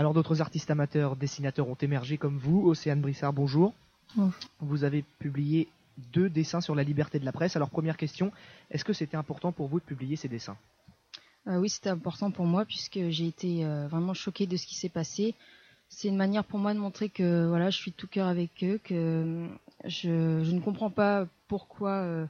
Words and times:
Alors 0.00 0.14
d'autres 0.14 0.40
artistes 0.40 0.70
amateurs, 0.70 1.14
dessinateurs 1.14 1.68
ont 1.68 1.74
émergé 1.74 2.16
comme 2.16 2.38
vous. 2.38 2.66
Océane 2.66 3.02
Brissard, 3.02 3.34
bonjour. 3.34 3.74
Bonjour. 4.16 4.40
Vous 4.60 4.84
avez 4.84 5.04
publié 5.18 5.68
deux 6.14 6.30
dessins 6.30 6.62
sur 6.62 6.74
la 6.74 6.84
liberté 6.84 7.18
de 7.18 7.26
la 7.26 7.32
presse. 7.32 7.54
Alors 7.54 7.68
première 7.68 7.98
question, 7.98 8.32
est-ce 8.70 8.82
que 8.82 8.94
c'était 8.94 9.18
important 9.18 9.52
pour 9.52 9.68
vous 9.68 9.78
de 9.78 9.84
publier 9.84 10.16
ces 10.16 10.26
dessins? 10.26 10.56
Euh, 11.48 11.58
oui, 11.58 11.68
c'était 11.68 11.90
important 11.90 12.30
pour 12.30 12.46
moi 12.46 12.64
puisque 12.64 13.10
j'ai 13.10 13.26
été 13.26 13.66
euh, 13.66 13.88
vraiment 13.88 14.14
choquée 14.14 14.46
de 14.46 14.56
ce 14.56 14.64
qui 14.66 14.74
s'est 14.74 14.88
passé. 14.88 15.34
C'est 15.90 16.08
une 16.08 16.16
manière 16.16 16.44
pour 16.44 16.60
moi 16.60 16.72
de 16.72 16.78
montrer 16.78 17.10
que 17.10 17.46
voilà, 17.46 17.68
je 17.68 17.76
suis 17.76 17.90
de 17.90 17.96
tout 17.96 18.08
cœur 18.08 18.26
avec 18.26 18.64
eux, 18.64 18.80
que 18.82 18.94
euh, 18.94 19.48
je, 19.84 20.42
je 20.42 20.50
ne 20.50 20.60
comprends 20.60 20.90
pas 20.90 21.26
pourquoi 21.46 21.96
euh, 21.96 22.26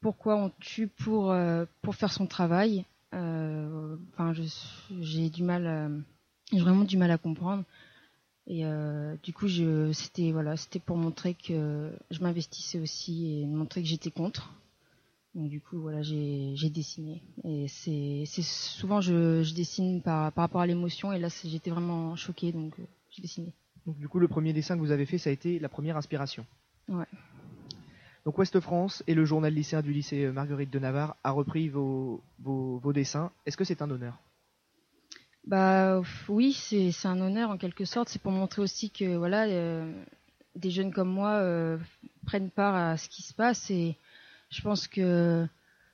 pourquoi 0.00 0.36
on 0.36 0.50
tue 0.60 0.86
pour 0.86 1.36
pour 1.82 1.94
faire 1.94 2.10
son 2.10 2.26
travail. 2.26 2.86
Enfin, 3.12 4.32
j'ai 5.02 5.28
du 5.28 5.42
mal, 5.42 6.04
j'ai 6.52 6.60
vraiment 6.60 6.84
du 6.84 6.96
mal 6.96 7.10
à 7.10 7.18
comprendre. 7.18 7.64
Et 8.46 8.64
euh, 8.64 9.14
du 9.22 9.32
coup, 9.32 9.48
c'était 9.92 10.32
voilà, 10.32 10.56
c'était 10.56 10.80
pour 10.80 10.96
montrer 10.96 11.34
que 11.34 11.92
je 12.10 12.20
m'investissais 12.20 12.80
aussi 12.80 13.42
et 13.42 13.46
montrer 13.46 13.82
que 13.82 13.88
j'étais 13.88 14.10
contre. 14.10 14.52
Donc 15.34 15.48
du 15.48 15.60
coup, 15.60 15.78
voilà, 15.78 16.02
j'ai 16.02 16.70
dessiné. 16.70 17.22
Et 17.44 17.68
c'est 17.68 18.24
souvent 18.42 19.00
je, 19.00 19.42
je 19.44 19.54
dessine 19.54 20.02
par 20.02 20.32
par 20.32 20.42
rapport 20.42 20.60
à 20.60 20.66
l'émotion 20.66 21.12
et 21.12 21.18
là 21.18 21.28
j'étais 21.44 21.70
vraiment 21.70 22.16
choquée 22.16 22.50
donc 22.50 22.78
euh, 22.80 22.84
j'ai 23.10 23.22
dessiné. 23.22 23.52
Donc 23.86 23.98
du 23.98 24.08
coup, 24.08 24.18
le 24.18 24.28
premier 24.28 24.52
dessin 24.52 24.74
que 24.74 24.80
vous 24.80 24.90
avez 24.90 25.06
fait, 25.06 25.18
ça 25.18 25.30
a 25.30 25.32
été 25.32 25.58
la 25.58 25.68
première 25.68 25.96
inspiration. 25.96 26.44
Ouais. 26.88 27.06
Donc 28.24 28.36
Ouest 28.36 28.58
France 28.60 29.02
et 29.06 29.14
le 29.14 29.24
journal 29.24 29.54
lycéen 29.54 29.80
du 29.80 29.92
lycée 29.92 30.26
Marguerite 30.30 30.70
de 30.70 30.78
Navarre 30.78 31.16
a 31.24 31.30
repris 31.30 31.68
vos, 31.68 32.20
vos, 32.40 32.78
vos 32.78 32.92
dessins. 32.92 33.30
Est-ce 33.46 33.56
que 33.56 33.64
c'est 33.64 33.80
un 33.80 33.90
honneur? 33.90 34.18
Bah 35.46 36.02
oui, 36.28 36.52
c'est 36.52 37.08
un 37.08 37.20
honneur 37.20 37.50
en 37.50 37.56
quelque 37.56 37.84
sorte. 37.84 38.08
C'est 38.08 38.20
pour 38.20 38.32
montrer 38.32 38.62
aussi 38.62 38.90
que 38.90 39.16
voilà, 39.16 39.44
euh, 39.46 39.90
des 40.54 40.70
jeunes 40.70 40.92
comme 40.92 41.08
moi 41.08 41.36
euh, 41.36 41.78
prennent 42.26 42.50
part 42.50 42.74
à 42.74 42.96
ce 42.96 43.08
qui 43.08 43.22
se 43.22 43.32
passe 43.32 43.70
et 43.70 43.96
je 44.50 44.60
pense 44.62 44.86
que 44.86 45.46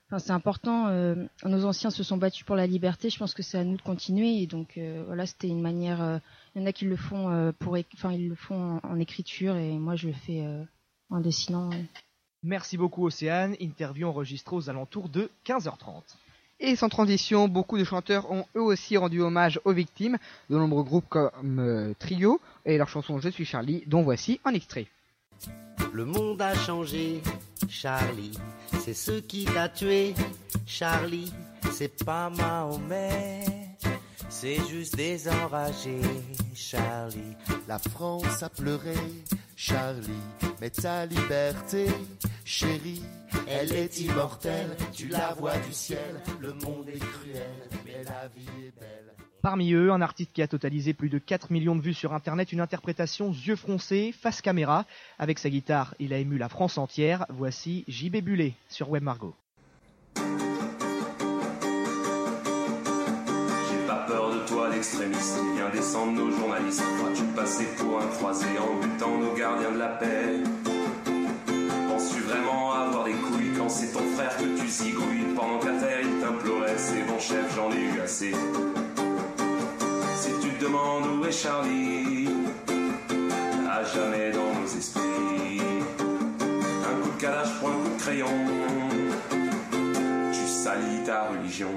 enfin, 0.07 0.19
c'est 0.19 0.31
important. 0.31 0.87
euh, 0.87 1.15
nos 1.45 1.65
anciens 1.65 1.91
se 1.91 2.03
sont 2.03 2.17
battus 2.17 2.43
pour 2.45 2.55
la 2.55 2.67
liberté. 2.67 3.09
Je 3.09 3.17
pense 3.17 3.33
que 3.33 3.43
c'est 3.43 3.57
à 3.57 3.63
nous 3.63 3.77
de 3.77 3.81
continuer 3.81 4.41
et 4.41 4.47
donc 4.47 4.79
voilà, 5.05 5.25
c'était 5.25 5.47
une 5.47 5.61
manière. 5.61 6.19
Il 6.55 6.61
y 6.61 6.63
en 6.63 6.67
a 6.67 6.73
qui 6.73 6.85
le 6.85 6.97
font 6.97 7.53
pour, 7.59 7.77
enfin 7.93 8.11
ils 8.11 8.29
le 8.29 8.35
font 8.35 8.79
en, 8.83 8.89
en 8.89 8.99
écriture 8.99 9.55
et 9.55 9.71
moi 9.77 9.95
je 9.95 10.07
le 10.07 10.13
fais 10.13 10.45
en 11.09 11.19
dessinant. 11.21 11.69
Merci 12.43 12.77
beaucoup 12.77 13.05
Océane. 13.05 13.55
Interview 13.59 14.07
enregistrée 14.07 14.55
aux 14.55 14.69
alentours 14.69 15.09
de 15.09 15.29
15h30. 15.45 16.03
Et 16.59 16.75
sans 16.75 16.89
transition, 16.89 17.47
beaucoup 17.47 17.77
de 17.77 17.83
chanteurs 17.83 18.31
ont 18.31 18.45
eux 18.55 18.61
aussi 18.61 18.97
rendu 18.97 19.21
hommage 19.21 19.59
aux 19.63 19.73
victimes, 19.73 20.17
de 20.49 20.57
nombreux 20.57 20.83
groupes 20.83 21.07
comme 21.07 21.59
euh, 21.59 21.93
Trio 21.99 22.41
et 22.65 22.77
leur 22.77 22.89
chanson 22.89 23.19
Je 23.19 23.29
suis 23.29 23.45
Charlie, 23.45 23.83
dont 23.85 24.01
voici 24.01 24.39
un 24.43 24.53
extrait. 24.53 24.87
Le 25.93 26.05
monde 26.05 26.41
a 26.41 26.55
changé, 26.55 27.21
Charlie. 27.69 28.37
C'est 28.79 28.95
ce 28.95 29.19
qui 29.19 29.45
t'a 29.45 29.69
tué, 29.69 30.15
Charlie. 30.65 31.31
C'est 31.71 32.03
pas 32.03 32.31
Mahomet. 32.31 33.45
C'est 34.29 34.67
juste 34.67 34.95
des 34.95 35.29
enragés, 35.29 36.01
Charlie. 36.55 37.35
La 37.67 37.77
France 37.77 38.41
a 38.41 38.49
pleuré, 38.49 38.95
Charlie, 39.55 40.23
mais 40.59 40.69
ta 40.69 41.05
liberté, 41.05 41.87
chérie, 42.47 43.03
elle 43.47 43.73
est 43.73 43.99
immortelle. 43.99 44.77
Tu 44.93 45.09
la 45.09 45.33
vois 45.33 45.57
du 45.57 45.73
ciel, 45.73 46.21
le 46.39 46.53
monde 46.53 46.87
est 46.87 46.97
cruel, 46.97 47.43
mais 47.85 48.03
la 48.05 48.29
vie 48.29 48.67
est 48.67 48.79
belle. 48.79 49.13
Parmi 49.41 49.73
eux, 49.73 49.91
un 49.91 50.01
artiste 50.01 50.31
qui 50.33 50.41
a 50.41 50.47
totalisé 50.47 50.93
plus 50.93 51.09
de 51.09 51.19
4 51.19 51.51
millions 51.51 51.75
de 51.75 51.81
vues 51.81 51.93
sur 51.93 52.13
internet, 52.13 52.53
une 52.53 52.61
interprétation 52.61 53.31
yeux 53.31 53.57
froncés, 53.57 54.13
face 54.17 54.41
caméra. 54.41 54.85
Avec 55.19 55.39
sa 55.39 55.49
guitare, 55.49 55.93
il 55.99 56.13
a 56.13 56.17
ému 56.17 56.37
la 56.37 56.47
France 56.47 56.77
entière. 56.77 57.25
Voici 57.29 57.83
JB 57.89 58.21
Bullet 58.21 58.53
sur 58.69 58.89
Web 58.89 59.03
Margot. 59.03 59.35
J'ai 60.15 60.23
pas 63.87 64.05
peur 64.07 64.33
de 64.33 64.47
toi, 64.47 64.69
l'extrémiste 64.69 65.37
qui 65.37 65.57
vient 65.57 65.69
descendre 65.69 66.13
nos 66.13 66.31
journalistes. 66.31 66.81
Crois-tu 66.97 67.23
passer 67.35 67.67
pour 67.77 68.01
un 68.01 68.07
croisé 68.07 68.47
en 68.57 68.79
butant 68.79 69.17
nos 69.17 69.33
gardiens 69.35 69.71
de 69.71 69.79
la 69.79 69.89
paix 69.89 70.76
vraiment 72.27 72.73
avoir 72.73 73.03
des 73.05 73.13
couilles 73.13 73.53
quand 73.57 73.69
c'est 73.69 73.93
ton 73.93 74.05
frère 74.15 74.35
que 74.37 74.59
tu 74.59 74.67
zigouilles 74.67 75.33
Pendant 75.35 75.59
qu'à 75.59 75.71
terre 75.71 75.99
il 76.01 76.21
t'implorait, 76.21 76.77
c'est 76.77 77.01
bon 77.07 77.19
chef, 77.19 77.55
j'en 77.55 77.71
ai 77.71 77.95
eu 77.95 78.01
assez. 78.01 78.31
Si 80.15 80.29
tu 80.41 80.49
te 80.49 80.63
demandes 80.63 81.05
où 81.19 81.25
est 81.25 81.31
Charlie, 81.31 82.27
à 83.69 83.83
jamais 83.83 84.31
dans 84.31 84.59
nos 84.59 84.67
esprits. 84.67 85.61
Un 85.99 87.01
coup 87.01 87.11
de 87.15 87.21
calage 87.21 87.53
pour 87.59 87.69
un 87.69 87.73
coup 87.73 87.95
de 87.95 88.01
crayon, 88.01 88.27
tu 90.31 90.47
salis 90.47 91.03
ta 91.05 91.29
religion. 91.29 91.71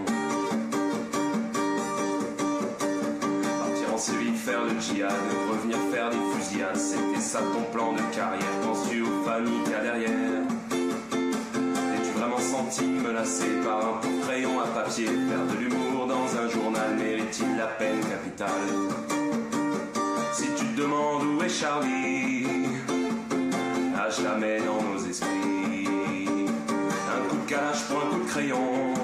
Partir 3.59 3.95
en 3.95 3.99
civil, 3.99 4.35
faire 4.35 4.65
le 4.65 4.81
djihad, 4.81 5.13
revenir 5.51 5.77
faire 5.93 6.11
des 6.11 6.17
fusillades, 6.35 6.77
c'était 6.77 7.21
ça 7.21 7.41
ton 7.41 7.63
plan 7.73 7.93
de 7.93 8.15
carrière. 8.15 8.61
Penses-tu 8.63 9.03
aux 9.03 9.25
familles 9.25 9.63
qu'il 9.65 9.73
derrière 9.73 10.40
Senti 12.41 12.85
menacé 12.85 13.45
par 13.65 13.79
un 13.79 14.01
de 14.01 14.23
crayon 14.23 14.61
à 14.61 14.67
papier 14.67 15.07
Faire 15.07 15.47
de 15.47 15.59
l'humour 15.61 16.07
dans 16.07 16.37
un 16.37 16.49
journal 16.49 16.97
mérite-t-il 16.97 17.57
la 17.57 17.67
peine 17.67 18.01
capitale? 18.01 18.51
Si 20.33 20.47
tu 20.57 20.65
te 20.65 20.81
demandes 20.81 21.25
où 21.25 21.43
est 21.43 21.49
Charlie, 21.49 22.47
à 23.97 24.09
jamais 24.11 24.59
dans 24.61 24.83
nos 24.83 24.99
esprits. 25.07 25.87
Un 26.69 27.29
coup 27.29 27.37
de 27.45 27.49
calage 27.49 27.85
pour 27.89 27.99
un 27.99 28.11
coup 28.11 28.25
de 28.25 28.29
crayon, 28.29 28.95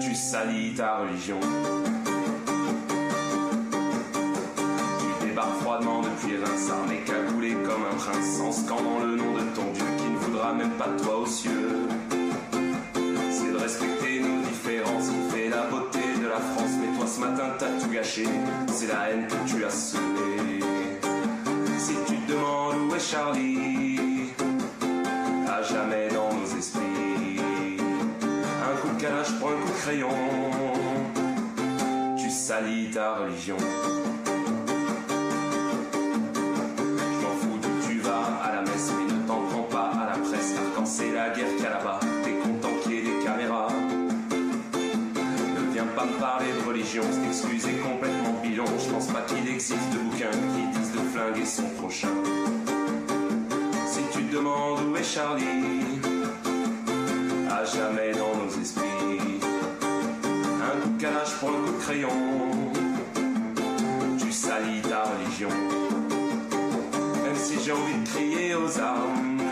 tu 0.00 0.14
salis 0.14 0.74
ta 0.74 0.98
religion. 0.98 1.40
Tu 5.00 5.26
débarques 5.26 5.60
froidement 5.60 6.02
depuis 6.02 6.36
Reims, 6.36 6.70
armé 6.70 7.02
cagoulé 7.04 7.54
comme 7.64 7.84
un 7.90 7.96
prince, 7.96 8.40
en 8.40 8.52
scandant 8.52 9.00
le 9.00 9.16
nom 9.16 9.34
de 9.34 9.54
ton 9.54 9.72
Dieu 9.72 9.84
qui 9.98 10.13
même 10.52 10.72
pas 10.72 10.88
toi 11.02 11.20
aux 11.20 11.26
cieux. 11.26 11.88
C'est 13.30 13.52
de 13.52 13.56
respecter 13.56 14.20
nos 14.20 14.42
différences 14.42 15.08
qui 15.08 15.36
fait 15.36 15.48
la 15.48 15.62
beauté 15.66 16.00
de 16.20 16.28
la 16.28 16.40
France, 16.40 16.72
mais 16.80 16.96
toi 16.96 17.06
ce 17.06 17.20
matin 17.20 17.54
t'as 17.58 17.80
tout 17.80 17.90
gâché, 17.90 18.24
c'est 18.72 18.88
la 18.88 19.10
haine 19.10 19.26
que 19.26 19.50
tu 19.50 19.64
as 19.64 19.70
semée. 19.70 20.60
Si 21.78 21.94
tu 22.06 22.16
te 22.16 22.32
demandes 22.32 22.90
où 22.90 22.94
est 22.94 23.00
Charlie, 23.00 24.30
à 25.48 25.62
jamais 25.62 26.08
dans 26.08 26.32
nos 26.32 26.58
esprits. 26.58 27.40
Un 27.80 28.76
coup 28.80 28.96
de 28.96 29.00
calage 29.00 29.38
pour 29.38 29.48
un 29.48 29.52
coup 29.52 29.68
de 29.68 29.80
crayon, 29.82 30.08
tu 32.18 32.30
salis 32.30 32.90
ta 32.90 33.14
religion. 33.16 33.56
Religion, 46.84 47.02
c'est 47.10 47.26
excusé 47.28 47.72
complètement 47.78 48.40
bidon. 48.42 48.64
Je 48.78 48.90
pense 48.90 49.06
pas 49.06 49.22
qu'il 49.22 49.48
existe 49.48 49.90
de 49.92 49.98
bouquins 49.98 50.30
qui 50.30 50.78
disent 50.78 50.92
de 50.92 50.98
flinguer 51.12 51.44
son 51.44 51.62
prochain. 51.80 52.08
Si 53.86 54.00
tu 54.12 54.24
te 54.24 54.36
demandes 54.36 54.80
où 54.90 54.96
est 54.96 55.02
Charlie, 55.02 56.00
à 57.50 57.64
jamais 57.64 58.12
dans 58.12 58.36
nos 58.36 58.60
esprits. 58.60 59.40
Un 60.62 60.80
coup 60.80 60.96
calage 60.98 61.34
pour 61.40 61.50
un 61.50 61.52
coup 61.52 61.72
de 61.72 61.82
crayon, 61.82 62.08
tu 64.18 64.32
salis 64.32 64.82
ta 64.82 65.04
religion. 65.04 65.50
Même 67.22 67.36
si 67.36 67.54
j'ai 67.64 67.72
envie 67.72 67.98
de 68.02 68.08
crier 68.08 68.54
aux 68.54 68.78
armes, 68.78 69.43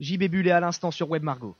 JB 0.00 0.24
Bullet 0.24 0.50
à 0.50 0.60
l'instant 0.60 0.90
sur 0.90 1.08
Web 1.08 1.22
Margot. 1.22 1.56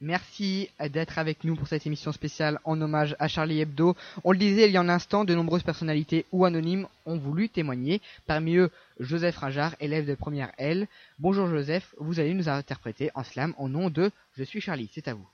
Merci 0.00 0.68
d'être 0.90 1.18
avec 1.18 1.44
nous 1.44 1.56
pour 1.56 1.66
cette 1.66 1.86
émission 1.86 2.12
spéciale 2.12 2.58
en 2.64 2.78
hommage 2.82 3.16
à 3.18 3.26
Charlie 3.26 3.60
Hebdo. 3.60 3.96
On 4.22 4.32
le 4.32 4.38
disait 4.38 4.66
il 4.66 4.72
y 4.72 4.76
a 4.76 4.80
un 4.80 4.88
instant, 4.90 5.24
de 5.24 5.34
nombreuses 5.34 5.62
personnalités 5.62 6.26
ou 6.30 6.44
anonymes 6.44 6.86
ont 7.06 7.16
voulu 7.16 7.48
témoigner. 7.48 8.02
Parmi 8.26 8.56
eux, 8.56 8.70
Joseph 9.00 9.38
Ringard, 9.38 9.76
élève 9.80 10.06
de 10.06 10.14
première 10.14 10.52
L. 10.58 10.88
Bonjour 11.18 11.46
Joseph, 11.46 11.94
vous 11.98 12.20
allez 12.20 12.34
nous 12.34 12.50
interpréter 12.50 13.10
en 13.14 13.24
slam 13.24 13.54
au 13.56 13.68
nom 13.68 13.88
de 13.88 14.10
Je 14.36 14.44
suis 14.44 14.60
Charlie, 14.60 14.90
c'est 14.92 15.08
à 15.08 15.14
vous. 15.14 15.26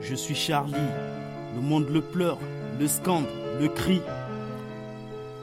Je 0.00 0.14
suis 0.14 0.34
Charlie. 0.34 0.74
Le 1.54 1.60
monde 1.60 1.88
le 1.90 2.00
pleure, 2.00 2.38
le 2.78 2.86
scande, 2.88 3.26
le 3.60 3.68
crie. 3.68 4.02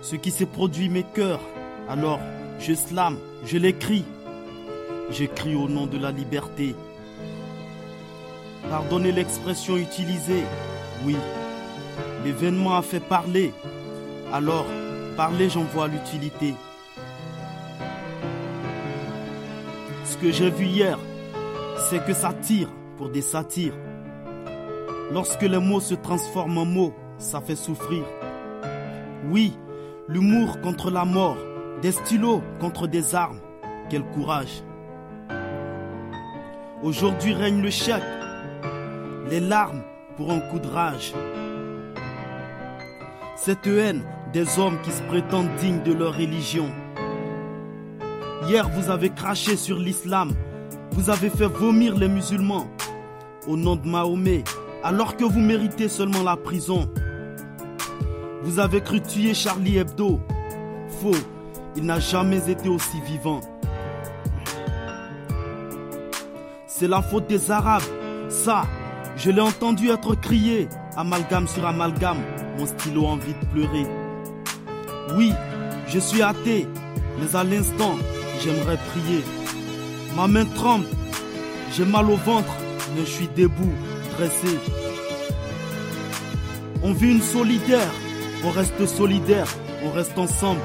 Ce 0.01 0.15
qui 0.15 0.31
s'est 0.31 0.45
produit 0.45 0.89
mes 0.89 1.03
cœurs. 1.03 1.41
Alors, 1.89 2.19
je 2.59 2.73
slame, 2.73 3.17
je 3.45 3.57
l'écris. 3.57 4.05
J'écris 5.11 5.55
au 5.55 5.69
nom 5.69 5.85
de 5.85 5.97
la 5.97 6.11
liberté. 6.11 6.75
Pardonnez 8.69 9.11
l'expression 9.11 9.77
utilisée. 9.77 10.43
Oui, 11.05 11.15
l'événement 12.25 12.75
a 12.75 12.81
fait 12.81 12.99
parler. 12.99 13.53
Alors, 14.33 14.65
parler, 15.15 15.49
j'en 15.49 15.63
vois 15.63 15.87
l'utilité. 15.87 16.53
Ce 20.03 20.17
que 20.17 20.31
j'ai 20.31 20.49
vu 20.49 20.65
hier, 20.65 20.97
c'est 21.89 22.03
que 22.03 22.13
ça 22.13 22.33
tire 22.33 22.69
pour 22.97 23.09
des 23.09 23.21
satires. 23.21 23.75
Lorsque 25.11 25.43
les 25.43 25.59
mots 25.59 25.79
se 25.79 25.95
transforment 25.95 26.57
en 26.57 26.65
mots, 26.65 26.93
ça 27.17 27.39
fait 27.39 27.55
souffrir. 27.55 28.03
Oui, 29.29 29.57
l'humour 30.07 30.59
contre 30.61 30.91
la 30.91 31.05
mort, 31.05 31.37
des 31.81 31.93
stylos 31.93 32.41
contre 32.59 32.87
des 32.87 33.15
armes. 33.15 33.39
Quel 33.89 34.03
courage. 34.03 34.63
Aujourd'hui 36.83 37.33
règne 37.33 37.61
le 37.61 37.69
chèque, 37.69 38.03
les 39.29 39.39
larmes 39.39 39.81
pour 40.17 40.31
un 40.31 40.39
coup 40.39 40.59
de 40.59 40.67
rage. 40.67 41.13
Cette 43.37 43.65
haine 43.65 44.03
des 44.33 44.59
hommes 44.59 44.81
qui 44.81 44.91
se 44.91 45.01
prétendent 45.03 45.55
dignes 45.55 45.83
de 45.83 45.93
leur 45.93 46.15
religion. 46.15 46.69
Hier, 48.45 48.67
vous 48.69 48.89
avez 48.89 49.09
craché 49.09 49.55
sur 49.55 49.77
l'islam, 49.77 50.33
vous 50.91 51.09
avez 51.09 51.29
fait 51.29 51.47
vomir 51.47 51.95
les 51.95 52.09
musulmans. 52.09 52.67
Au 53.47 53.55
nom 53.55 53.77
de 53.77 53.87
Mahomet, 53.87 54.43
alors 54.87 55.17
que 55.17 55.25
vous 55.25 55.41
méritez 55.41 55.89
seulement 55.89 56.23
la 56.23 56.37
prison. 56.37 56.89
Vous 58.43 58.57
avez 58.57 58.79
cru 58.79 59.01
tuer 59.01 59.33
Charlie 59.33 59.79
Hebdo. 59.79 60.21
Faux, 61.01 61.11
il 61.75 61.83
n'a 61.83 61.99
jamais 61.99 62.49
été 62.49 62.69
aussi 62.69 63.01
vivant. 63.01 63.41
C'est 66.67 66.87
la 66.87 67.01
faute 67.01 67.27
des 67.27 67.51
Arabes. 67.51 67.83
Ça, 68.29 68.65
je 69.17 69.29
l'ai 69.29 69.41
entendu 69.41 69.89
être 69.89 70.15
crié, 70.15 70.69
amalgame 70.95 71.49
sur 71.49 71.65
amalgame, 71.65 72.23
mon 72.57 72.65
stylo 72.65 73.07
envie 73.07 73.33
de 73.33 73.45
pleurer. 73.47 73.85
Oui, 75.17 75.33
je 75.89 75.99
suis 75.99 76.21
athée, 76.21 76.65
mais 77.19 77.35
à 77.35 77.43
l'instant, 77.43 77.97
j'aimerais 78.41 78.79
prier. 78.91 79.21
Ma 80.15 80.27
main 80.27 80.45
tremble, 80.45 80.85
j'ai 81.73 81.83
mal 81.83 82.09
au 82.09 82.15
ventre, 82.15 82.55
mais 82.95 83.01
je 83.01 83.11
suis 83.11 83.29
debout, 83.35 83.73
On 86.81 86.93
vit 86.93 87.11
une 87.11 87.21
solidaire, 87.21 87.91
on 88.43 88.49
reste 88.49 88.85
solidaire, 88.87 89.47
on 89.83 89.91
reste 89.91 90.17
ensemble. 90.17 90.61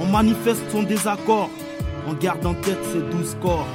On 0.00 0.06
manifeste 0.06 0.62
son 0.72 0.82
désaccord, 0.82 1.48
on 2.08 2.14
garde 2.14 2.44
en 2.44 2.54
tête 2.54 2.84
ses 2.92 3.02
douze 3.16 3.36
corps. 3.40 3.68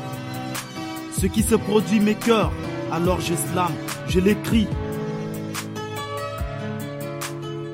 Ce 1.18 1.28
qui 1.28 1.42
se 1.42 1.56
produit 1.56 2.02
mes 2.02 2.16
cœurs, 2.16 2.52
alors 2.92 3.22
je 3.22 3.34
slame, 3.36 3.74
je 4.08 4.20
l'écris. 4.20 4.68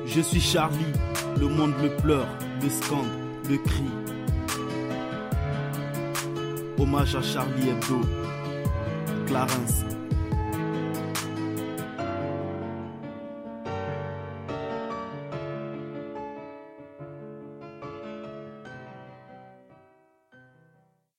Je 0.06 0.20
suis 0.20 0.40
Charlie, 0.40 0.92
le 1.40 1.48
monde 1.48 1.74
le 1.82 1.96
pleure, 1.96 2.28
le 2.62 2.70
scande, 2.70 3.10
le 3.50 3.58
crie. 3.58 3.90
Hommage 6.78 7.16
à 7.16 7.22
Charlie 7.22 7.70
Hebdo, 7.70 8.00
Clarence. 9.26 9.95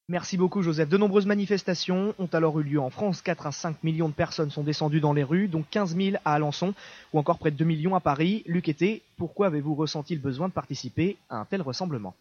Merci 0.09 0.38
beaucoup 0.38 0.62
Joseph. 0.62 0.88
De 0.88 0.95
nombreuses 0.95 1.25
manifestations 1.25 2.15
ont 2.18 2.30
alors 2.31 2.57
eu 2.62 2.63
lieu 2.63 2.80
en 2.80 2.89
France. 2.89 3.21
4 3.21 3.48
à 3.48 3.51
5 3.51 3.83
millions 3.83 4.07
de 4.07 4.13
personnes 4.13 4.50
sont 4.51 4.63
descendues 4.63 5.01
dans 5.01 5.12
les 5.12 5.24
rues, 5.25 5.50
dont 5.50 5.65
15 5.69 5.98
000 5.98 6.15
à 6.24 6.36
Alençon 6.36 6.74
ou 7.12 7.19
encore 7.19 7.38
près 7.38 7.51
de 7.51 7.57
2 7.57 7.65
millions 7.65 7.94
à 7.94 8.00
Paris. 8.00 8.42
Luc 8.45 8.69
était, 8.69 9.01
pourquoi 9.18 9.48
avez-vous 9.48 9.75
ressenti 9.75 10.15
le 10.15 10.21
besoin 10.21 10.48
de 10.48 10.54
participer 10.54 11.18
à 11.30 11.39
un 11.39 11.44
tel 11.45 11.62
rassemblement? 11.62 12.15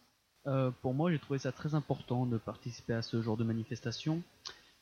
Euh, 0.48 0.72
pour 0.82 0.94
moi, 0.94 1.12
j'ai 1.12 1.20
trouvé 1.20 1.38
ça 1.38 1.52
très 1.52 1.76
important 1.76 2.26
de 2.26 2.38
participer 2.38 2.92
à 2.94 3.02
ce 3.02 3.22
genre 3.22 3.36
de 3.36 3.44
manifestation. 3.44 4.20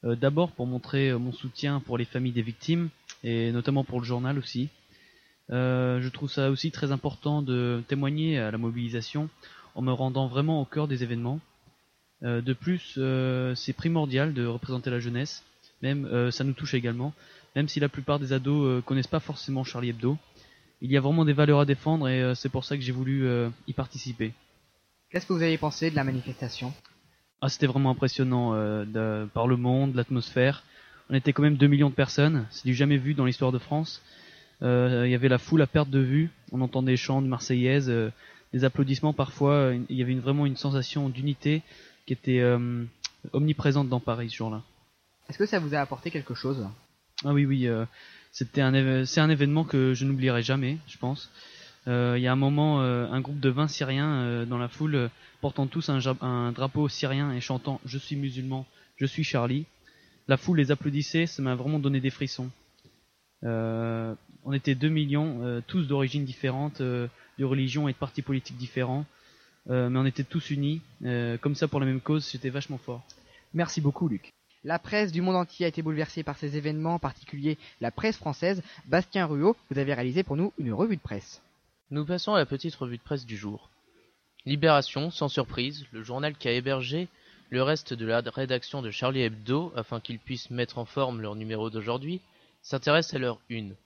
Euh, 0.05 0.17
D'abord 0.17 0.53
pour 0.53 0.67
montrer 0.67 1.11
euh, 1.11 1.19
mon 1.19 1.33
soutien 1.33 1.81
pour 1.81 1.99
les 1.99 2.07
familles 2.07 2.33
des 2.33 2.41
victimes 2.41 2.89
et 3.23 3.53
notamment 3.53 3.85
pour 3.85 4.01
le 4.01 4.07
journal 4.07 4.39
aussi. 4.39 4.71
Je 5.51 6.09
trouve 6.09 6.31
ça 6.31 6.49
aussi 6.49 6.71
très 6.71 6.91
important 6.91 7.43
de 7.43 7.83
témoigner 7.87 8.39
à 8.39 8.51
la 8.51 8.57
mobilisation 8.57 9.29
en 9.75 9.83
me 9.83 9.93
rendant 9.93 10.27
vraiment 10.27 10.63
au 10.63 10.65
cœur 10.65 10.89
des 10.89 11.03
événements. 11.03 11.39
Euh, 12.25 12.41
de 12.41 12.53
plus, 12.53 12.95
euh, 12.99 13.55
c'est 13.55 13.73
primordial 13.75 14.33
de 14.35 14.47
représenter 14.47 14.91
la 14.91 14.99
jeunesse. 15.01 15.45
Même, 15.83 16.07
euh, 16.07 16.31
ça 16.31 16.45
nous 16.45 16.55
touche 16.55 16.75
également. 16.75 17.13
Même 17.57 17.69
si 17.69 17.79
la 17.81 17.89
plupart 17.89 18.19
des 18.19 18.33
ados 18.33 18.83
connaissent 18.85 19.07
pas 19.07 19.21
forcément 19.21 19.63
Charlie 19.65 19.91
Hebdo, 19.91 20.17
il 20.81 20.91
y 20.91 20.97
a 20.97 21.01
vraiment 21.01 21.25
des 21.25 21.33
valeurs 21.33 21.61
à 21.61 21.65
défendre 21.65 22.09
et 22.09 22.35
c'est 22.35 22.49
pour 22.49 22.65
ça 22.65 22.77
que 22.77 22.83
j'ai 22.83 22.91
voulu 22.93 23.29
y 23.69 23.73
participer. 23.73 24.33
Qu'est-ce 25.11 25.27
que 25.27 25.33
vous 25.33 25.43
avez 25.43 25.57
pensé 25.57 25.91
de 25.91 25.95
la 25.97 26.03
manifestation? 26.03 26.73
Ah, 27.41 27.49
c'était 27.49 27.67
vraiment 27.69 27.91
impressionnant 27.91 28.55
euh, 28.55 28.85
de- 28.85 29.29
par 29.33 29.47
le 29.47 29.57
monde, 29.57 29.95
l'atmosphère. 29.95 30.65
On 31.11 31.15
était 31.15 31.33
quand 31.33 31.43
même 31.43 31.57
2 31.57 31.67
millions 31.69 31.91
de 31.91 31.95
personnes, 31.95 32.47
c'est 32.51 32.65
du 32.65 32.75
jamais 32.75 32.97
vu 32.97 33.15
dans 33.15 33.25
l'histoire 33.25 33.53
de 33.53 33.59
France. 33.59 34.03
Euh, 34.63 35.03
Il 35.07 35.11
y 35.11 35.15
avait 35.15 35.29
la 35.29 35.39
foule 35.39 35.63
à 35.63 35.67
perte 35.67 35.91
de 35.91 36.01
vue, 36.01 36.31
on 36.53 36.61
entendait 36.61 36.93
des 36.93 36.97
chants 36.97 37.23
de 37.23 37.29
Marseillaise, 37.29 37.89
euh, 37.91 38.11
des 38.53 38.65
applaudissements 38.65 39.13
parfois. 39.13 39.73
Il 39.91 39.97
y 39.97 40.03
avait 40.03 40.13
une- 40.13 40.21
vraiment 40.21 40.47
une 40.47 40.57
sensation 40.57 41.09
d'unité 41.09 41.63
qui 42.07 42.13
était 42.13 42.41
euh, 42.41 42.85
omniprésente 43.33 43.89
dans 43.89 44.01
Paris 44.01 44.31
ce 44.31 44.37
jour-là. 44.37 44.63
Est-ce 45.29 45.39
que 45.39 45.47
ça 45.47 45.59
vous 45.59 45.75
a 45.75 45.79
apporté 45.79 46.11
quelque 46.11 46.35
chose? 46.35 46.67
Ah 47.25 47.33
oui, 47.33 47.47
oui, 47.47 47.67
euh, 47.67 47.87
c'était 48.33 48.61
un, 48.61 49.05
c'est 49.05 49.21
un 49.21 49.31
événement 49.31 49.65
que 49.65 49.95
je 49.95 50.05
n'oublierai 50.05 50.43
jamais, 50.43 50.79
je 50.87 50.99
pense. 50.99 51.31
Euh, 51.87 52.15
Il 52.17 52.23
y 52.23 52.27
a 52.27 52.33
un 52.33 52.37
moment, 52.37 52.81
un 52.81 53.21
groupe 53.21 53.41
de 53.41 53.49
20 53.49 53.69
Syriens 53.69 54.47
dans 54.47 54.59
la 54.59 54.69
foule, 54.69 55.11
portant 55.41 55.67
tous 55.67 55.89
un, 55.91 56.53
drapeau 56.53 56.89
syrien 56.89 57.33
et 57.33 57.41
chantant 57.41 57.81
«Je 57.85 57.99
suis 57.99 58.17
musulman, 58.17 58.67
je 58.97 59.07
suis 59.07 59.25
Charlie». 59.25 59.67
La 60.29 60.39
foule 60.39 60.57
les 60.57 60.71
applaudissait, 60.71 61.27
ça 61.27 61.43
m'a 61.43 61.55
vraiment 61.55 61.79
donné 61.79 62.01
des 62.01 62.11
frissons. 62.11 62.51
On 63.43 64.53
était 64.53 64.75
2 64.75 64.89
millions, 64.89 65.63
tous 65.67 65.87
d'origines 65.87 66.25
différentes, 66.25 66.81
de 66.81 67.11
religions 67.45 67.89
et 67.89 67.93
de 67.93 67.99
partis 67.99 68.23
politiques 68.23 68.57
différents, 68.57 69.05
euh, 69.71 69.89
mais 69.89 69.99
on 69.99 70.07
était 70.07 70.25
tous 70.25 70.51
unis, 70.51 70.81
euh, 71.05 71.39
comme 71.39 71.55
ça 71.55 71.69
pour 71.69 71.81
la 71.81 71.87
même 71.87 72.01
cause, 72.01 72.25
c'était 72.25 72.51
vachement 72.51 72.79
fort. 72.79 73.03
Merci 73.53 73.81
beaucoup 73.81 74.09
Luc. 74.09 74.33
La 74.63 74.79
presse 74.79 75.13
du 75.13 75.21
monde 75.21 75.37
entier 75.37 75.67
a 75.67 75.69
été 75.69 75.83
bouleversée 75.83 76.23
par 76.23 76.39
ces 76.39 76.57
événements, 76.57 76.95
en 76.95 76.99
particulier 76.99 77.59
la 77.81 77.91
presse 77.91 78.17
française. 78.17 78.63
Bastien 78.87 79.27
Ruot, 79.27 79.57
vous 79.71 79.79
avez 79.79 79.93
réalisé 79.93 80.23
pour 80.23 80.37
nous 80.37 80.53
une 80.59 80.73
revue 80.73 80.97
de 80.97 81.03
presse. 81.03 81.43
Nous 81.91 82.07
passons 82.07 82.35
à 82.35 82.39
la 82.39 82.47
petite 82.47 82.75
revue 82.75 82.97
de 82.97 83.03
presse 83.03 83.27
du 83.27 83.37
jour. 83.37 83.69
Libération, 84.47 85.11
sans 85.11 85.29
surprise, 85.29 85.85
le 85.93 86.03
journal 86.03 86.35
qui 86.35 86.49
a 86.49 86.53
hébergé 86.53 87.09
le 87.51 87.63
reste 87.63 87.95
de 87.95 88.07
la 88.07 88.21
rédaction 88.21 88.83
de 88.83 88.91
Charlie 88.91 89.23
Hebdo 89.23 89.73
afin 89.77 90.01
qu'ils 90.01 90.19
puissent 90.19 90.51
mettre 90.51 90.79
en 90.79 90.85
forme 90.85 91.21
leur 91.21 91.37
numéro 91.37 91.71
d'aujourd'hui, 91.71 92.21
s'intéresse 92.63 93.15
à 93.15 93.19
leur 93.19 93.39
une. 93.49 93.77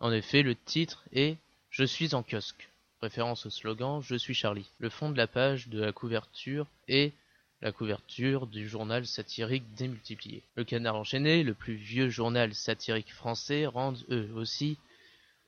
En 0.00 0.12
effet, 0.12 0.42
le 0.42 0.54
titre 0.54 1.04
est 1.12 1.36
Je 1.70 1.84
suis 1.84 2.14
en 2.14 2.22
kiosque, 2.22 2.68
référence 3.00 3.46
au 3.46 3.50
slogan 3.50 4.00
Je 4.02 4.16
suis 4.16 4.34
Charlie. 4.34 4.70
Le 4.78 4.88
fond 4.88 5.10
de 5.10 5.16
la 5.16 5.26
page 5.26 5.68
de 5.68 5.80
la 5.80 5.92
couverture 5.92 6.66
est 6.88 7.12
la 7.60 7.72
couverture 7.72 8.46
du 8.46 8.68
journal 8.68 9.06
satirique 9.06 9.74
démultipliée. 9.74 10.42
Le 10.54 10.64
Canard 10.64 10.96
enchaîné, 10.96 11.42
le 11.42 11.54
plus 11.54 11.74
vieux 11.74 12.08
journal 12.08 12.54
satirique 12.54 13.12
français, 13.12 13.66
rendent 13.66 14.04
eux 14.10 14.30
aussi 14.34 14.78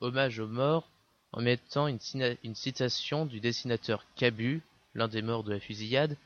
hommage 0.00 0.40
aux 0.40 0.49
morts 0.49 0.88
en 1.33 1.40
mettant 1.40 1.87
une, 1.87 1.99
une 2.42 2.54
citation 2.54 3.26
du 3.26 3.38
dessinateur 3.38 4.04
Cabu, 4.16 4.62
l'un 4.95 5.07
des 5.07 5.23
morts 5.23 5.45
de 5.45 5.52
la 5.52 5.61
fusillade. 5.61 6.16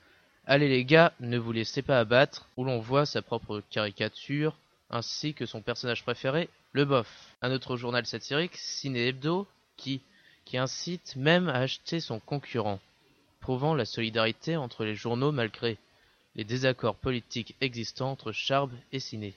Allez 0.46 0.68
les 0.68 0.84
gars, 0.84 1.12
ne 1.20 1.38
vous 1.38 1.52
laissez 1.52 1.82
pas 1.82 1.98
abattre, 1.98 2.48
où 2.56 2.64
l'on 2.64 2.80
voit 2.80 3.06
sa 3.06 3.22
propre 3.22 3.62
caricature, 3.70 4.56
ainsi 4.90 5.34
que 5.34 5.46
son 5.46 5.60
personnage 5.60 6.02
préféré, 6.02 6.48
le 6.72 6.84
bof. 6.84 7.36
Un 7.42 7.52
autre 7.52 7.76
journal 7.76 8.06
satirique, 8.06 8.56
Ciné 8.56 9.08
Hebdo, 9.08 9.46
qui, 9.76 10.00
qui 10.44 10.58
incite 10.58 11.16
même 11.16 11.48
à 11.48 11.54
acheter 11.54 12.00
son 12.00 12.20
concurrent 12.20 12.80
prouvant 13.40 13.74
la 13.74 13.84
solidarité 13.84 14.56
entre 14.56 14.84
les 14.84 14.94
journaux 14.94 15.32
malgré 15.32 15.76
les 16.34 16.44
désaccords 16.44 16.96
politiques 16.96 17.54
existants 17.60 18.10
entre 18.10 18.32
Charb 18.32 18.72
et 18.90 19.00
Ciné. 19.00 19.34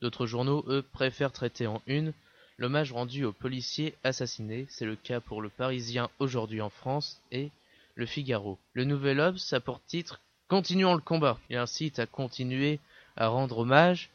D'autres 0.00 0.26
journaux, 0.26 0.64
eux, 0.66 0.82
préfèrent 0.82 1.32
traiter 1.32 1.66
en 1.66 1.80
une 1.86 2.12
l'hommage 2.58 2.92
rendu 2.92 3.24
aux 3.24 3.32
policiers 3.32 3.94
assassinés, 4.04 4.66
c'est 4.68 4.84
le 4.84 4.96
cas 4.96 5.20
pour 5.20 5.40
le 5.42 5.48
Parisien 5.48 6.10
aujourd'hui 6.18 6.60
en 6.60 6.70
France 6.70 7.20
et 7.30 7.50
le 7.94 8.04
Figaro. 8.04 8.58
Le 8.74 8.84
Nouvel 8.84 9.20
Obs 9.20 9.52
a 9.52 9.60
pour 9.60 9.82
titre 9.84 10.20
Continuons 10.48 10.94
le 10.94 11.00
combat 11.00 11.38
et 11.48 11.56
incite 11.56 12.00
à 12.00 12.06
continuer 12.06 12.80
à 13.16 13.28
rendre 13.28 13.58
hommage 13.58 14.10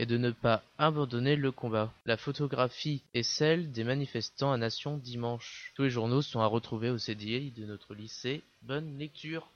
et 0.00 0.06
de 0.06 0.16
ne 0.16 0.30
pas 0.30 0.62
abandonner 0.78 1.36
le 1.36 1.52
combat. 1.52 1.92
La 2.06 2.16
photographie 2.16 3.02
est 3.12 3.22
celle 3.22 3.70
des 3.70 3.84
manifestants 3.84 4.50
à 4.50 4.56
Nation 4.56 4.96
dimanche. 4.96 5.72
Tous 5.76 5.82
les 5.82 5.90
journaux 5.90 6.22
sont 6.22 6.40
à 6.40 6.46
retrouver 6.46 6.88
au 6.88 6.96
CDI 6.96 7.50
de 7.50 7.66
notre 7.66 7.94
lycée. 7.94 8.42
Bonne 8.62 8.96
lecture. 8.98 9.46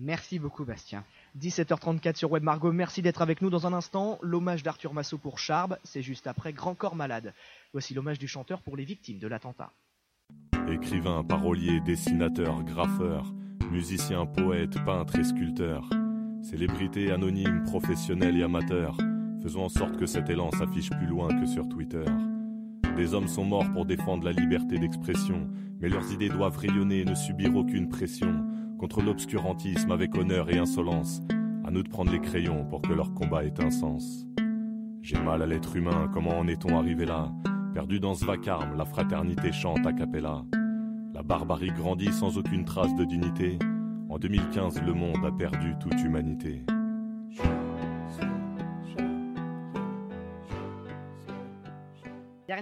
Merci 0.00 0.40
beaucoup 0.40 0.64
Bastien. 0.64 1.04
17h34 1.38 2.16
sur 2.16 2.32
Web 2.32 2.42
Margot, 2.42 2.72
merci 2.72 3.02
d'être 3.02 3.22
avec 3.22 3.40
nous 3.40 3.50
dans 3.50 3.64
un 3.68 3.72
instant. 3.72 4.18
L'hommage 4.20 4.64
d'Arthur 4.64 4.94
Massot 4.94 5.18
pour 5.18 5.38
Charb, 5.38 5.78
c'est 5.84 6.02
juste 6.02 6.26
après 6.26 6.52
Grand 6.52 6.74
Corps 6.74 6.96
Malade. 6.96 7.32
Voici 7.70 7.94
l'hommage 7.94 8.18
du 8.18 8.26
chanteur 8.26 8.62
pour 8.62 8.76
les 8.76 8.84
victimes 8.84 9.20
de 9.20 9.28
l'attentat. 9.28 9.70
Écrivain, 10.68 11.22
parolier, 11.22 11.78
dessinateur, 11.82 12.64
graffeur, 12.64 13.32
musicien, 13.70 14.26
poète, 14.26 14.84
peintre 14.84 15.20
et 15.20 15.24
sculpteur. 15.24 15.88
Célébrité 16.42 17.12
anonyme, 17.12 17.62
professionnel 17.62 18.36
et 18.36 18.42
amateur 18.42 18.96
Faisons 19.42 19.64
en 19.64 19.68
sorte 19.68 19.96
que 19.96 20.06
cet 20.06 20.30
élan 20.30 20.52
s'affiche 20.52 20.90
plus 20.90 21.06
loin 21.06 21.26
que 21.28 21.46
sur 21.46 21.68
Twitter. 21.68 22.04
Des 22.96 23.12
hommes 23.12 23.26
sont 23.26 23.44
morts 23.44 23.70
pour 23.72 23.84
défendre 23.84 24.24
la 24.24 24.30
liberté 24.30 24.78
d'expression, 24.78 25.48
mais 25.80 25.88
leurs 25.88 26.12
idées 26.12 26.28
doivent 26.28 26.56
rayonner 26.56 27.00
et 27.00 27.04
ne 27.04 27.14
subir 27.14 27.56
aucune 27.56 27.88
pression. 27.88 28.46
Contre 28.78 29.02
l'obscurantisme 29.02 29.90
avec 29.90 30.16
honneur 30.16 30.48
et 30.48 30.58
insolence, 30.58 31.22
à 31.64 31.72
nous 31.72 31.82
de 31.82 31.88
prendre 31.88 32.12
les 32.12 32.20
crayons 32.20 32.64
pour 32.66 32.82
que 32.82 32.92
leur 32.92 33.14
combat 33.14 33.44
ait 33.44 33.60
un 33.60 33.70
sens. 33.70 34.26
J'ai 35.00 35.20
mal 35.20 35.42
à 35.42 35.46
l'être 35.46 35.74
humain, 35.74 36.08
comment 36.12 36.38
en 36.38 36.46
est-on 36.46 36.78
arrivé 36.78 37.04
là? 37.04 37.32
Perdu 37.74 37.98
dans 37.98 38.14
ce 38.14 38.24
vacarme, 38.24 38.76
la 38.76 38.84
fraternité 38.84 39.50
chante 39.50 39.84
a 39.86 39.92
cappella. 39.92 40.44
La 41.14 41.24
barbarie 41.24 41.72
grandit 41.72 42.12
sans 42.12 42.38
aucune 42.38 42.64
trace 42.64 42.94
de 42.94 43.04
dignité. 43.04 43.58
En 44.08 44.18
2015, 44.18 44.82
le 44.82 44.92
monde 44.92 45.24
a 45.24 45.32
perdu 45.32 45.74
toute 45.80 46.00
humanité. 46.00 46.64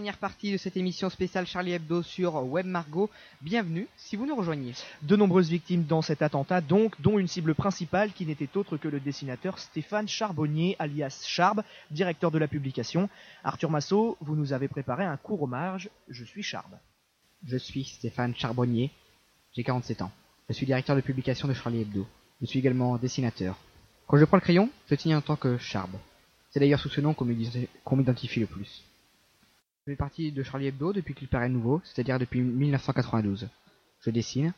Dernière 0.00 0.16
partie 0.16 0.50
de 0.50 0.56
cette 0.56 0.78
émission 0.78 1.10
spéciale 1.10 1.46
Charlie 1.46 1.72
Hebdo 1.72 2.02
sur 2.02 2.36
Web 2.36 2.64
Margot. 2.64 3.10
Bienvenue 3.42 3.86
si 3.98 4.16
vous 4.16 4.24
nous 4.24 4.34
rejoignez. 4.34 4.72
De 5.02 5.14
nombreuses 5.14 5.50
victimes 5.50 5.84
dans 5.84 6.00
cet 6.00 6.22
attentat, 6.22 6.62
donc, 6.62 6.98
dont 7.02 7.18
une 7.18 7.26
cible 7.26 7.54
principale 7.54 8.10
qui 8.14 8.24
n'était 8.24 8.56
autre 8.56 8.78
que 8.78 8.88
le 8.88 8.98
dessinateur 8.98 9.58
Stéphane 9.58 10.08
Charbonnier, 10.08 10.74
alias 10.78 11.22
Charb, 11.26 11.62
directeur 11.90 12.30
de 12.30 12.38
la 12.38 12.48
publication. 12.48 13.10
Arthur 13.44 13.68
Massot, 13.68 14.16
vous 14.22 14.36
nous 14.36 14.54
avez 14.54 14.68
préparé 14.68 15.04
un 15.04 15.18
court 15.18 15.42
hommage. 15.42 15.90
Je 16.08 16.24
suis 16.24 16.42
Charb. 16.42 16.78
Je 17.44 17.58
suis 17.58 17.84
Stéphane 17.84 18.34
Charbonnier. 18.34 18.90
J'ai 19.52 19.64
47 19.64 20.00
ans. 20.00 20.12
Je 20.48 20.54
suis 20.54 20.64
directeur 20.64 20.96
de 20.96 21.02
publication 21.02 21.46
de 21.46 21.52
Charlie 21.52 21.82
Hebdo. 21.82 22.06
Je 22.40 22.46
suis 22.46 22.58
également 22.58 22.96
dessinateur. 22.96 23.58
Quand 24.06 24.16
je 24.16 24.24
prends 24.24 24.38
le 24.38 24.40
crayon, 24.40 24.70
je 24.88 24.94
tiens 24.94 25.18
en 25.18 25.20
tant 25.20 25.36
que 25.36 25.58
Charb. 25.58 25.90
C'est 26.52 26.58
d'ailleurs 26.58 26.80
sous 26.80 26.88
ce 26.88 27.02
nom 27.02 27.12
qu'on 27.12 27.26
m'identifie 27.96 28.40
le 28.40 28.46
plus. 28.46 28.82
Je 29.90 29.94
fais 29.96 29.98
partie 29.98 30.30
de 30.30 30.44
Charlie 30.44 30.68
Hebdo 30.68 30.92
depuis 30.92 31.14
qu'il 31.14 31.26
paraît 31.26 31.48
nouveau, 31.48 31.82
c'est-à-dire 31.82 32.20
depuis 32.20 32.40
1992. 32.40 33.48
Je 34.02 34.10
dessine, 34.10 34.52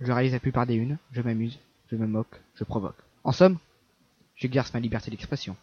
je 0.00 0.10
réalise 0.10 0.32
la 0.32 0.40
plupart 0.40 0.66
des 0.66 0.74
unes, 0.74 0.98
je 1.12 1.22
m'amuse, 1.22 1.60
je 1.88 1.94
me 1.94 2.08
moque, 2.08 2.40
je 2.56 2.64
provoque. 2.64 2.96
En 3.22 3.30
somme, 3.30 3.58
j'exerce 4.34 4.74
ma 4.74 4.80
liberté 4.80 5.12
d'expression. 5.12 5.54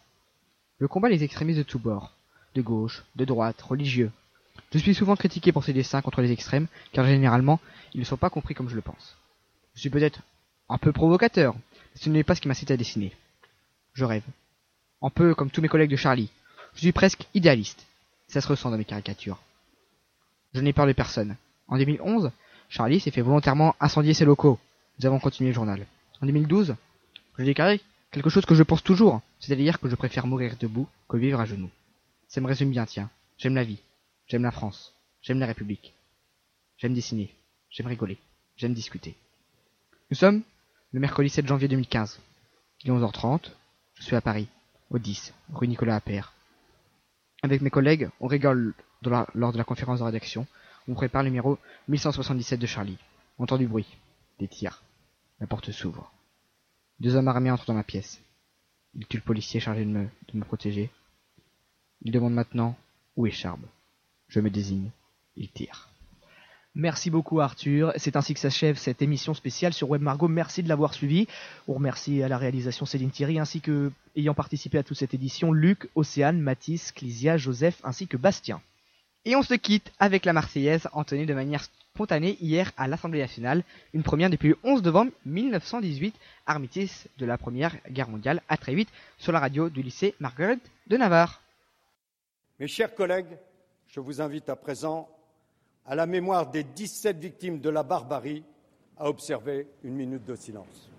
Je 0.80 0.86
combats 0.86 1.10
les 1.10 1.22
extrémistes 1.22 1.58
de 1.58 1.64
tous 1.64 1.78
bords, 1.78 2.14
de 2.54 2.62
gauche, 2.62 3.04
de 3.14 3.26
droite, 3.26 3.60
religieux. 3.60 4.10
Je 4.72 4.78
suis 4.78 4.94
souvent 4.94 5.16
critiqué 5.16 5.52
pour 5.52 5.64
ces 5.64 5.74
dessins 5.74 6.00
contre 6.00 6.22
les 6.22 6.32
extrêmes, 6.32 6.68
car 6.92 7.04
généralement, 7.04 7.60
ils 7.92 8.00
ne 8.00 8.06
sont 8.06 8.16
pas 8.16 8.30
compris 8.30 8.54
comme 8.54 8.70
je 8.70 8.74
le 8.74 8.80
pense. 8.80 9.18
Je 9.74 9.80
suis 9.80 9.90
peut-être 9.90 10.22
un 10.70 10.78
peu 10.78 10.92
provocateur, 10.92 11.52
mais 11.54 12.00
ce 12.00 12.08
n'est 12.08 12.24
pas 12.24 12.34
ce 12.34 12.40
qui 12.40 12.48
m'incite 12.48 12.70
à 12.70 12.78
dessiner. 12.78 13.12
Je 13.92 14.06
rêve. 14.06 14.24
Un 15.02 15.10
peu 15.10 15.34
comme 15.34 15.50
tous 15.50 15.60
mes 15.60 15.68
collègues 15.68 15.90
de 15.90 15.96
Charlie. 15.96 16.30
Je 16.72 16.80
suis 16.80 16.92
presque 16.92 17.26
idéaliste. 17.34 17.86
Ça 18.30 18.40
se 18.40 18.46
ressent 18.46 18.70
dans 18.70 18.78
mes 18.78 18.84
caricatures. 18.84 19.42
Je 20.54 20.60
n'ai 20.60 20.72
peur 20.72 20.86
de 20.86 20.92
personne. 20.92 21.36
En 21.66 21.78
2011, 21.78 22.30
Charlie 22.68 23.00
s'est 23.00 23.10
fait 23.10 23.22
volontairement 23.22 23.74
incendier 23.80 24.14
ses 24.14 24.24
locaux. 24.24 24.60
Nous 24.98 25.06
avons 25.06 25.18
continué 25.18 25.50
le 25.50 25.54
journal. 25.54 25.84
En 26.22 26.26
2012, 26.26 26.76
je 27.38 27.44
déclaré 27.44 27.80
quelque 28.12 28.30
chose 28.30 28.46
que 28.46 28.54
je 28.54 28.62
pense 28.62 28.84
toujours, 28.84 29.20
c'est-à-dire 29.40 29.80
que 29.80 29.88
je 29.88 29.96
préfère 29.96 30.28
mourir 30.28 30.54
debout 30.60 30.86
que 31.08 31.16
vivre 31.16 31.40
à 31.40 31.44
genoux. 31.44 31.70
Ça 32.28 32.40
me 32.40 32.46
résume 32.46 32.70
bien, 32.70 32.86
tiens. 32.86 33.10
J'aime 33.36 33.56
la 33.56 33.64
vie. 33.64 33.80
J'aime 34.28 34.44
la 34.44 34.52
France. 34.52 34.94
J'aime 35.22 35.40
la 35.40 35.46
République. 35.46 35.92
J'aime 36.78 36.94
dessiner. 36.94 37.34
J'aime 37.68 37.88
rigoler. 37.88 38.18
J'aime 38.56 38.74
discuter. 38.74 39.16
Nous 40.08 40.16
sommes 40.16 40.42
le 40.92 41.00
mercredi 41.00 41.30
7 41.30 41.48
janvier 41.48 41.66
2015. 41.66 42.20
Il 42.84 42.90
est 42.90 42.94
11h30. 42.94 43.50
Je 43.94 44.04
suis 44.04 44.14
à 44.14 44.20
Paris, 44.20 44.46
au 44.90 45.00
10, 45.00 45.34
rue 45.52 45.66
Nicolas 45.66 45.96
Appert. 45.96 46.32
Avec 47.42 47.62
mes 47.62 47.70
collègues, 47.70 48.10
on 48.20 48.26
rigole 48.26 48.74
lors 49.34 49.52
de 49.52 49.58
la 49.58 49.64
conférence 49.64 50.00
de 50.00 50.04
rédaction. 50.04 50.46
On 50.88 50.94
prépare 50.94 51.22
le 51.22 51.30
numéro 51.30 51.58
1177 51.88 52.60
de 52.60 52.66
Charlie. 52.66 52.98
On 53.38 53.44
entend 53.44 53.56
du 53.56 53.66
bruit. 53.66 53.96
Des 54.38 54.48
tirs. 54.48 54.82
La 55.40 55.46
porte 55.46 55.70
s'ouvre. 55.70 56.12
Deux 56.98 57.16
hommes 57.16 57.28
armés 57.28 57.50
entrent 57.50 57.66
dans 57.66 57.74
ma 57.74 57.82
pièce. 57.82 58.20
Ils 58.94 59.06
tuent 59.06 59.18
le 59.18 59.22
policier 59.22 59.60
chargé 59.60 59.84
de 59.84 59.90
me, 59.90 60.08
de 60.32 60.38
me 60.38 60.44
protéger. 60.44 60.90
Ils 62.02 62.12
demandent 62.12 62.34
maintenant 62.34 62.76
où 63.16 63.26
est 63.26 63.30
Charb. 63.30 63.60
Je 64.28 64.40
me 64.40 64.50
désigne. 64.50 64.90
Ils 65.36 65.50
tirent. 65.50 65.88
Merci 66.76 67.10
beaucoup 67.10 67.40
Arthur. 67.40 67.92
C'est 67.96 68.14
ainsi 68.14 68.32
que 68.32 68.38
s'achève 68.38 68.76
cette 68.76 69.02
émission 69.02 69.34
spéciale 69.34 69.72
sur 69.72 69.90
Web 69.90 70.02
Margot. 70.02 70.28
Merci 70.28 70.62
de 70.62 70.68
l'avoir 70.68 70.94
suivi. 70.94 71.26
On 71.66 71.74
remercie 71.74 72.22
à 72.22 72.28
la 72.28 72.38
réalisation 72.38 72.86
Céline 72.86 73.10
Thierry 73.10 73.40
ainsi 73.40 73.60
que, 73.60 73.90
ayant 74.14 74.34
participé 74.34 74.78
à 74.78 74.84
toute 74.84 74.96
cette 74.96 75.12
édition, 75.12 75.50
Luc, 75.50 75.88
Océane, 75.96 76.40
Mathis, 76.40 76.92
Clisia, 76.92 77.36
Joseph 77.36 77.80
ainsi 77.82 78.06
que 78.06 78.16
Bastien. 78.16 78.60
Et 79.24 79.34
on 79.34 79.42
se 79.42 79.54
quitte 79.54 79.92
avec 79.98 80.24
la 80.24 80.32
Marseillaise 80.32 80.88
entonnée 80.92 81.26
de 81.26 81.34
manière 81.34 81.64
spontanée 81.64 82.38
hier 82.40 82.70
à 82.76 82.86
l'Assemblée 82.86 83.18
nationale, 83.18 83.64
une 83.92 84.04
première 84.04 84.30
depuis 84.30 84.50
le 84.50 84.58
11 84.62 84.84
novembre 84.84 85.10
1918, 85.26 86.14
armistice 86.46 87.08
de 87.18 87.26
la 87.26 87.36
Première 87.36 87.76
Guerre 87.90 88.08
mondiale, 88.08 88.42
à 88.48 88.56
très 88.56 88.74
vite 88.74 88.88
sur 89.18 89.32
la 89.32 89.40
radio 89.40 89.68
du 89.68 89.82
lycée 89.82 90.14
Margaret 90.20 90.58
de 90.86 90.96
Navarre. 90.96 91.42
Mes 92.60 92.68
chers 92.68 92.94
collègues, 92.94 93.36
je 93.88 93.98
vous 93.98 94.20
invite 94.20 94.48
à 94.48 94.56
présent 94.56 95.08
à 95.86 95.94
la 95.94 96.06
mémoire 96.06 96.50
des 96.50 96.64
17 96.64 97.18
victimes 97.18 97.60
de 97.60 97.70
la 97.70 97.82
barbarie 97.82 98.44
à 98.96 99.08
observer 99.08 99.66
une 99.82 99.94
minute 99.94 100.24
de 100.24 100.34
silence. 100.36 100.90